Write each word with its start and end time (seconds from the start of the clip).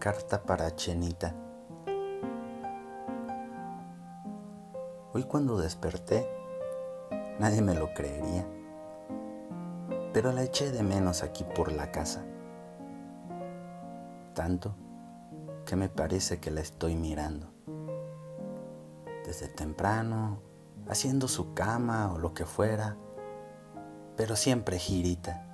carta 0.00 0.42
para 0.42 0.74
Chenita. 0.74 1.32
Hoy 5.12 5.22
cuando 5.22 5.58
desperté, 5.58 6.28
nadie 7.38 7.62
me 7.62 7.74
lo 7.74 7.94
creería, 7.94 8.44
pero 10.12 10.32
la 10.32 10.42
eché 10.42 10.72
de 10.72 10.82
menos 10.82 11.22
aquí 11.22 11.44
por 11.44 11.70
la 11.70 11.92
casa. 11.92 12.24
Tanto 14.34 14.74
que 15.64 15.76
me 15.76 15.88
parece 15.88 16.40
que 16.40 16.50
la 16.50 16.62
estoy 16.62 16.96
mirando. 16.96 17.52
Desde 19.24 19.46
temprano, 19.46 20.42
haciendo 20.88 21.28
su 21.28 21.54
cama 21.54 22.12
o 22.12 22.18
lo 22.18 22.34
que 22.34 22.44
fuera, 22.44 22.96
pero 24.16 24.34
siempre 24.34 24.80
girita. 24.80 25.46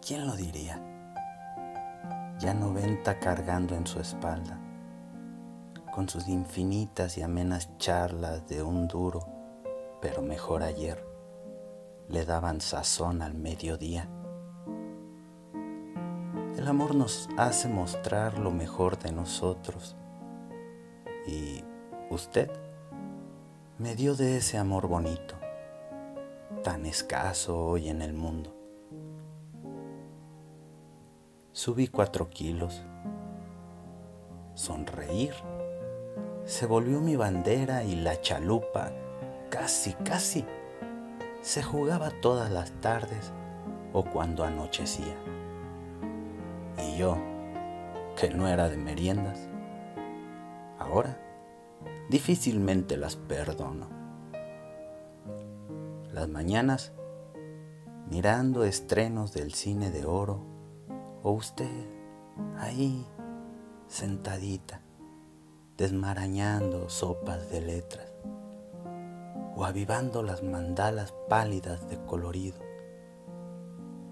¿Quién 0.00 0.26
lo 0.26 0.36
diría? 0.36 0.88
Ya 2.38 2.54
no 2.54 2.72
venta 2.72 3.18
cargando 3.18 3.74
en 3.74 3.86
su 3.86 3.98
espalda, 3.98 4.60
con 5.92 6.08
sus 6.08 6.28
infinitas 6.28 7.18
y 7.18 7.22
amenas 7.22 7.76
charlas 7.78 8.46
de 8.46 8.62
un 8.62 8.86
duro, 8.86 9.26
pero 10.00 10.22
mejor 10.22 10.62
ayer, 10.62 11.04
le 12.08 12.24
daban 12.24 12.60
sazón 12.60 13.22
al 13.22 13.34
mediodía. 13.34 14.08
El 16.56 16.66
amor 16.66 16.94
nos 16.94 17.28
hace 17.36 17.68
mostrar 17.68 18.38
lo 18.38 18.50
mejor 18.50 18.98
de 18.98 19.12
nosotros 19.12 19.96
y 21.26 21.64
usted 22.10 22.50
me 23.78 23.94
dio 23.94 24.14
de 24.14 24.36
ese 24.36 24.58
amor 24.58 24.86
bonito, 24.86 25.34
tan 26.62 26.86
escaso 26.86 27.58
hoy 27.58 27.88
en 27.88 28.00
el 28.00 28.12
mundo. 28.12 28.57
Subí 31.58 31.88
cuatro 31.88 32.30
kilos. 32.30 32.84
Sonreír 34.54 35.34
se 36.44 36.66
volvió 36.66 37.00
mi 37.00 37.16
bandera 37.16 37.82
y 37.82 37.96
la 37.96 38.20
chalupa, 38.20 38.92
casi, 39.50 39.94
casi, 39.94 40.44
se 41.42 41.64
jugaba 41.64 42.12
todas 42.22 42.52
las 42.52 42.70
tardes 42.80 43.32
o 43.92 44.04
cuando 44.04 44.44
anochecía. 44.44 45.16
Y 46.86 46.96
yo, 46.96 47.18
que 48.16 48.30
no 48.30 48.46
era 48.46 48.68
de 48.68 48.76
meriendas, 48.76 49.48
ahora 50.78 51.20
difícilmente 52.08 52.96
las 52.96 53.16
perdono. 53.16 53.88
Las 56.12 56.28
mañanas, 56.28 56.92
mirando 58.08 58.62
estrenos 58.62 59.32
del 59.32 59.54
cine 59.54 59.90
de 59.90 60.06
oro, 60.06 60.57
o 61.22 61.32
usted 61.32 61.86
ahí 62.58 63.06
sentadita, 63.86 64.80
desmarañando 65.76 66.88
sopas 66.88 67.50
de 67.50 67.60
letras, 67.60 68.12
o 69.56 69.64
avivando 69.64 70.22
las 70.22 70.42
mandalas 70.42 71.14
pálidas 71.28 71.88
de 71.88 72.02
colorido, 72.04 72.58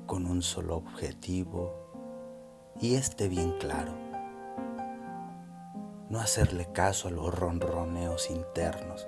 con 0.06 0.26
un 0.26 0.42
solo 0.42 0.76
objetivo, 0.76 1.74
y 2.80 2.94
este 2.94 3.28
bien 3.28 3.54
claro, 3.58 3.92
no 6.08 6.20
hacerle 6.20 6.66
caso 6.72 7.08
a 7.08 7.10
los 7.10 7.34
ronroneos 7.34 8.30
internos, 8.30 9.06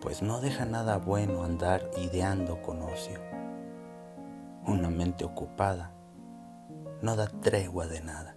pues 0.00 0.22
no 0.22 0.40
deja 0.40 0.66
nada 0.66 0.98
bueno 0.98 1.44
andar 1.44 1.90
ideando 1.96 2.60
con 2.60 2.82
ocio. 2.82 3.18
Una 4.66 4.90
mente 4.90 5.24
ocupada 5.24 5.93
no 7.04 7.16
da 7.16 7.26
tregua 7.26 7.86
de 7.86 8.00
nada. 8.00 8.34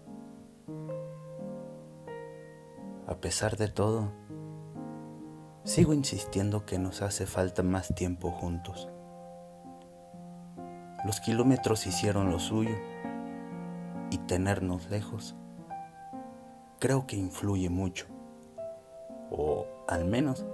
A 3.07 3.16
pesar 3.22 3.55
de 3.55 3.69
todo, 3.69 4.11
sigo 5.63 5.94
insistiendo 5.94 6.66
que 6.66 6.77
nos 6.77 7.01
hace 7.01 7.25
falta 7.25 7.63
más 7.63 7.95
tiempo 7.95 8.29
juntos. 8.29 8.89
Los 11.06 11.22
kilómetros 11.22 11.88
hicieron 11.88 12.29
lo 12.29 12.39
suyo 12.39 12.75
y 14.11 14.17
tenernos 14.17 14.89
lejos 14.89 15.38
creo 16.79 17.07
que 17.07 17.16
influye 17.16 17.69
mucho, 17.69 18.06
o 19.31 19.66
al 19.88 20.03
menos 20.03 20.45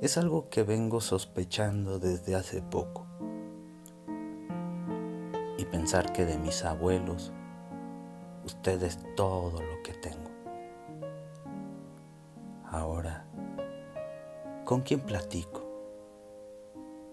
es 0.00 0.18
algo 0.18 0.48
que 0.50 0.64
vengo 0.64 1.00
sospechando 1.00 2.00
desde 2.00 2.34
hace 2.34 2.62
poco 2.62 3.06
y 5.58 5.66
pensar 5.66 6.12
que 6.12 6.24
de 6.24 6.38
mis 6.38 6.64
abuelos 6.64 7.32
usted 8.46 8.82
es 8.82 8.98
todo 9.14 9.60
lo 9.60 9.82
que 9.82 9.92
tengo. 9.92 10.30
Ahora, 12.64 13.26
¿con 14.64 14.80
quién 14.80 15.00
platico? 15.00 15.66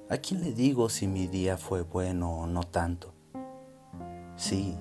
¿A 0.09 0.17
quién 0.17 0.41
le 0.41 0.53
digo 0.53 0.87
si 0.87 1.07
mi 1.07 1.27
día 1.27 1.57
fue 1.57 1.81
bueno 1.81 2.41
o 2.41 2.47
no 2.47 2.63
tanto? 2.63 3.13
Sí, 4.35 4.77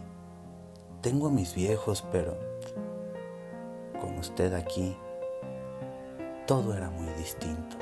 tengo 1.01 1.29
a 1.29 1.31
mis 1.31 1.55
viejos, 1.55 2.05
pero 2.13 2.37
con 4.01 4.19
usted 4.19 4.53
aquí 4.53 4.95
todo 6.47 6.77
era 6.77 6.91
muy 6.91 7.09
distinto. 7.15 7.74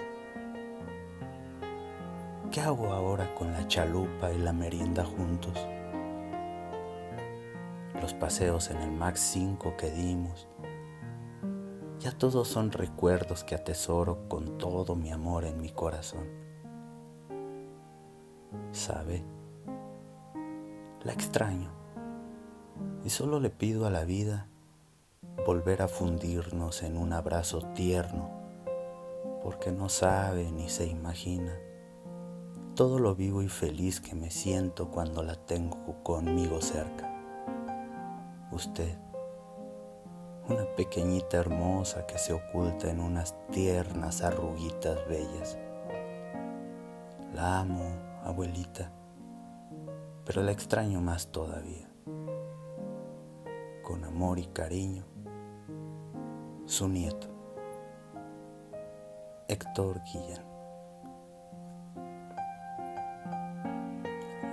¿Qué 2.53 2.61
hago 2.61 2.93
ahora 2.93 3.35
con 3.35 3.51
la 3.51 3.67
chalupa 3.67 4.31
y 4.31 4.37
la 4.37 4.53
merienda 4.53 5.07
juntos? 5.07 5.57
Los 7.99 8.13
paseos 8.13 8.71
en 8.71 8.77
el 8.77 8.91
Max 8.91 9.21
5 9.33 9.75
que 9.79 9.91
dimos. 9.91 10.47
Ya 11.99 12.13
todos 12.13 12.49
son 12.49 12.71
recuerdos 12.71 13.43
que 13.43 13.55
atesoro 13.55 14.29
con 14.29 14.59
todo 14.59 14.95
mi 14.97 15.11
amor 15.11 15.47
en 15.47 15.63
mi 15.63 15.71
corazón. 15.71 16.29
¿Sabe? 18.71 19.25
La 21.05 21.15
extraño 21.15 21.71
y 23.03 23.09
solo 23.09 23.41
le 23.41 23.49
pido 23.49 23.87
a 23.87 23.91
la 23.91 24.05
vida 24.05 24.47
volver 25.47 25.81
a 25.81 25.89
fundirnos 25.89 26.83
en 26.83 26.99
un 26.99 27.15
abrazo 27.15 27.63
tierno, 27.73 28.31
porque 29.43 29.73
no 29.73 29.89
sabe 29.89 30.53
ni 30.53 30.69
se 30.69 30.87
imagina 30.87 31.59
todo 32.75 32.99
lo 32.99 33.15
vivo 33.15 33.43
y 33.43 33.49
feliz 33.49 34.01
que 34.01 34.15
me 34.15 34.31
siento 34.31 34.89
cuando 34.89 35.23
la 35.23 35.35
tengo 35.35 36.03
conmigo 36.03 36.61
cerca. 36.63 37.09
Usted, 38.51 38.97
una 40.49 40.65
pequeñita 40.75 41.37
hermosa 41.37 42.07
que 42.07 42.17
se 42.19 42.33
oculta 42.33 42.91
en 42.91 43.01
unas 43.01 43.35
tiernas 43.51 44.23
arruguitas 44.23 44.99
bellas. 45.07 45.59
La 47.35 47.61
amo, 47.61 47.85
abuelita, 48.25 48.91
pero 50.25 50.43
la 50.43 50.53
extraño 50.53 51.01
más 51.01 51.29
todavía. 51.29 51.89
Con 53.83 54.05
amor 54.05 54.39
y 54.39 54.47
cariño, 54.47 55.05
su 56.65 56.89
nieto, 56.89 57.29
Héctor 59.49 60.01
Guillén. 60.05 60.52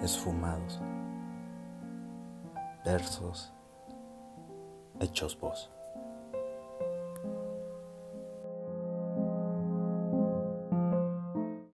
Esfumados, 0.03 0.79
versos 2.83 3.53
hechos 4.99 5.37
voz. 5.39 5.69